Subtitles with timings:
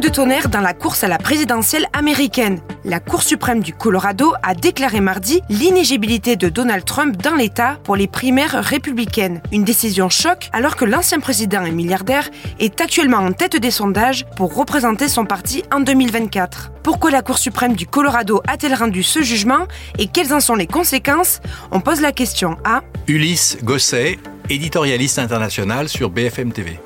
[0.00, 2.60] De tonnerre dans la course à la présidentielle américaine.
[2.86, 7.96] La Cour suprême du Colorado a déclaré mardi l'inégibilité de Donald Trump dans l'État pour
[7.96, 9.42] les primaires républicaines.
[9.52, 14.24] Une décision choc alors que l'ancien président et milliardaire est actuellement en tête des sondages
[14.36, 16.72] pour représenter son parti en 2024.
[16.82, 19.66] Pourquoi la Cour suprême du Colorado a-t-elle rendu ce jugement
[19.98, 21.40] et quelles en sont les conséquences?
[21.72, 26.80] On pose la question à Ulysse Gosset, éditorialiste international sur BFM TV.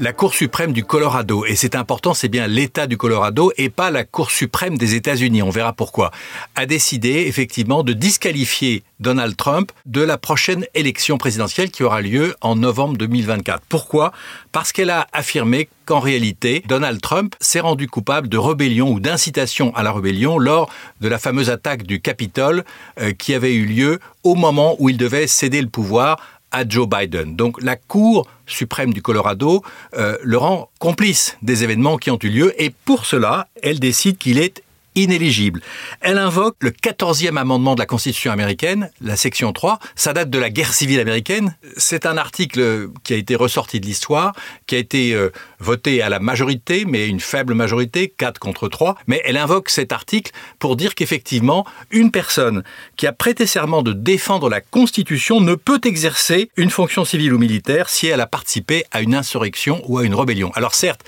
[0.00, 3.90] La Cour suprême du Colorado, et c'est important, c'est bien l'État du Colorado et pas
[3.90, 6.10] la Cour suprême des États-Unis, on verra pourquoi,
[6.54, 12.34] a décidé effectivement de disqualifier Donald Trump de la prochaine élection présidentielle qui aura lieu
[12.40, 13.62] en novembre 2024.
[13.68, 14.12] Pourquoi?
[14.52, 19.74] Parce qu'elle a affirmé qu'en réalité, Donald Trump s'est rendu coupable de rébellion ou d'incitation
[19.76, 20.70] à la rébellion lors
[21.02, 22.64] de la fameuse attaque du Capitole
[23.00, 26.88] euh, qui avait eu lieu au moment où il devait céder le pouvoir à Joe
[26.88, 27.36] Biden.
[27.36, 29.62] Donc la Cour suprême du Colorado
[29.94, 34.18] euh, le rend complice des événements qui ont eu lieu et pour cela, elle décide
[34.18, 34.62] qu'il est
[34.94, 35.60] inéligible.
[36.00, 39.78] Elle invoque le 14e amendement de la Constitution américaine, la section 3.
[39.94, 41.56] Ça date de la guerre civile américaine.
[41.76, 44.32] C'est un article qui a été ressorti de l'histoire,
[44.66, 48.96] qui a été euh, voté à la majorité, mais une faible majorité, 4 contre 3.
[49.06, 52.62] Mais elle invoque cet article pour dire qu'effectivement, une personne
[52.96, 57.38] qui a prêté serment de défendre la Constitution ne peut exercer une fonction civile ou
[57.38, 60.50] militaire si elle a participé à une insurrection ou à une rébellion.
[60.54, 61.04] Alors certes,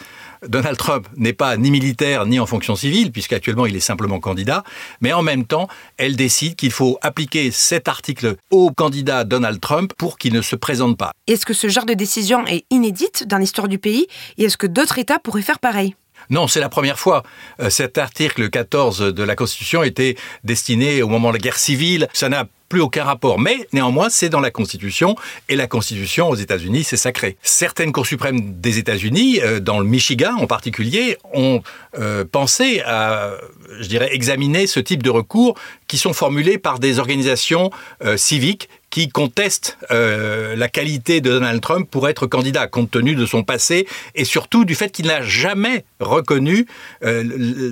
[0.48, 4.64] Donald Trump n'est pas ni militaire ni en fonction civile, puisqu'actuellement il est simplement candidat,
[5.00, 9.92] mais en même temps, elle décide qu'il faut appliquer cet article au candidat Donald Trump
[9.96, 11.12] pour qu'il ne se présente pas.
[11.26, 14.06] Est-ce que ce genre de décision est inédite dans l'histoire du pays?
[14.38, 15.94] Et est-ce que d'autres États pourraient faire pareil?
[16.30, 17.22] Non, c'est la première fois.
[17.60, 22.08] Euh, cet article 14 de la Constitution était destiné au moment de la guerre civile.
[22.12, 22.46] Ça n'a
[22.80, 23.38] aucun rapport.
[23.38, 25.16] Mais néanmoins, c'est dans la Constitution,
[25.48, 27.36] et la Constitution aux États-Unis, c'est sacré.
[27.42, 31.62] Certaines cours suprêmes des États-Unis, euh, dans le Michigan en particulier, ont
[31.98, 33.32] euh, pensé à,
[33.80, 35.58] je dirais, examiner ce type de recours
[35.88, 37.70] qui sont formulés par des organisations
[38.04, 43.26] euh, civiques qui contestent la qualité de Donald Trump pour être candidat, compte tenu de
[43.26, 46.66] son passé et surtout du fait qu'il n'a jamais reconnu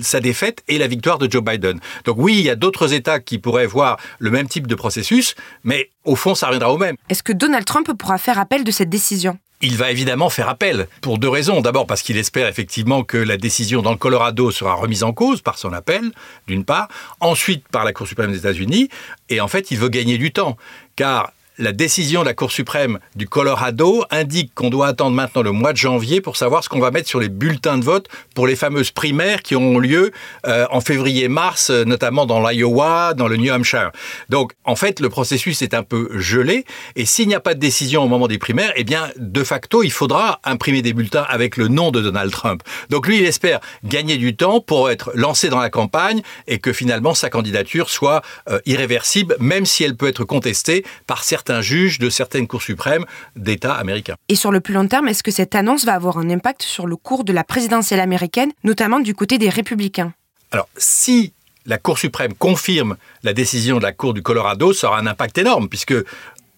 [0.01, 1.79] sa défaite et la victoire de Joe Biden.
[2.05, 5.35] Donc oui, il y a d'autres États qui pourraient voir le même type de processus
[5.63, 6.95] mais au fond, ça reviendra au même.
[7.09, 9.37] Est-ce que Donald Trump pourra faire appel de cette décision?
[9.61, 11.61] Il va évidemment faire appel pour deux raisons.
[11.61, 15.41] D'abord parce qu'il espère effectivement que la décision dans le Colorado sera remise en cause
[15.41, 16.11] par son appel,
[16.47, 16.87] d'une part.
[17.19, 18.89] Ensuite par la Cour suprême des États-Unis.
[19.29, 20.57] Et en fait, il veut gagner du temps.
[20.95, 25.51] Car la décision de la Cour suprême du Colorado indique qu'on doit attendre maintenant le
[25.51, 28.47] mois de janvier pour savoir ce qu'on va mettre sur les bulletins de vote pour
[28.47, 30.11] les fameuses primaires qui auront lieu
[30.47, 33.91] euh, en février-mars, euh, notamment dans l'Iowa, dans le New Hampshire.
[34.29, 36.65] Donc, en fait, le processus est un peu gelé.
[36.95, 39.83] Et s'il n'y a pas de décision au moment des primaires, eh bien, de facto,
[39.83, 42.63] il faudra imprimer des bulletins avec le nom de Donald Trump.
[42.89, 46.73] Donc, lui, il espère gagner du temps pour être lancé dans la campagne et que
[46.73, 51.61] finalement sa candidature soit euh, irréversible, même si elle peut être contestée par certains un
[51.61, 54.15] juge de certaines cours suprêmes d'États américains.
[54.29, 56.87] Et sur le plus long terme, est-ce que cette annonce va avoir un impact sur
[56.87, 60.13] le cours de la présidentielle américaine, notamment du côté des républicains?
[60.51, 61.33] Alors, si
[61.65, 65.37] la Cour suprême confirme la décision de la Cour du Colorado, ça aura un impact
[65.37, 65.93] énorme, puisque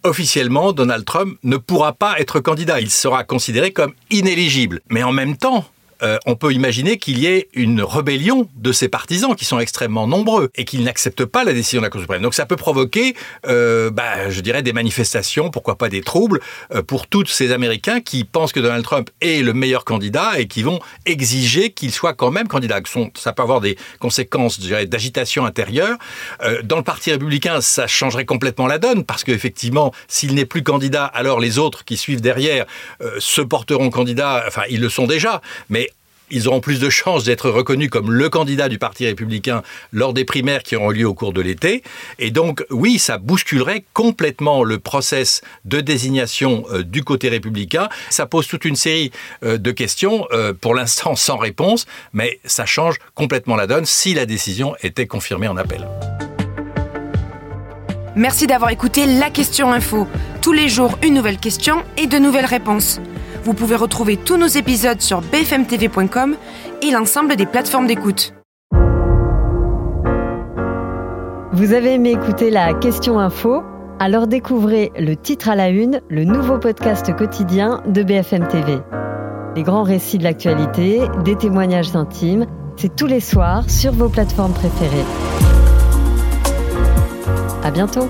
[0.03, 2.79] officiellement, Donald Trump ne pourra pas être candidat.
[2.79, 4.81] Il sera considéré comme inéligible.
[4.89, 5.65] Mais en même temps,
[6.03, 10.07] euh, on peut imaginer qu'il y ait une rébellion de ses partisans qui sont extrêmement
[10.07, 12.21] nombreux et qu'ils n'acceptent pas la décision de la Cour suprême.
[12.21, 13.15] Donc ça peut provoquer,
[13.47, 16.41] euh, bah, je dirais, des manifestations, pourquoi pas des troubles,
[16.73, 20.47] euh, pour tous ces Américains qui pensent que Donald Trump est le meilleur candidat et
[20.47, 22.79] qui vont exiger qu'il soit quand même candidat.
[23.15, 25.97] Ça peut avoir des conséquences, d'agitation intérieure.
[26.63, 31.05] dans le Parti républicain, ça changerait complètement la donne parce qu'effectivement, s'il n'est plus candidat,
[31.05, 32.65] alors les autres qui suivent derrière
[33.19, 34.43] se porteront candidat.
[34.47, 35.89] Enfin, ils le sont déjà, mais
[36.29, 39.61] ils auront plus de chances d'être reconnus comme le candidat du Parti républicain
[39.91, 41.83] lors des primaires qui auront lieu au cours de l'été.
[42.19, 47.89] Et donc, oui, ça bousculerait complètement le process de désignation euh, du côté républicain.
[48.09, 49.11] Ça pose toute une série
[49.43, 54.13] euh, de questions, euh, pour l'instant sans réponse, mais ça change complètement la donne si
[54.13, 55.87] la décision était confirmée en appel.
[58.15, 60.07] Merci d'avoir écouté la question info.
[60.41, 62.99] Tous les jours, une nouvelle question et de nouvelles réponses.
[63.43, 66.35] Vous pouvez retrouver tous nos épisodes sur bfmtv.com
[66.81, 68.33] et l'ensemble des plateformes d'écoute.
[71.51, 73.61] Vous avez aimé écouter la question info?
[73.99, 78.79] Alors découvrez le titre à la une, le nouveau podcast quotidien de BFM TV.
[79.55, 82.47] Les grands récits de l'actualité, des témoignages intimes,
[82.77, 85.05] c'est tous les soirs sur vos plateformes préférées.
[87.61, 88.09] À bientôt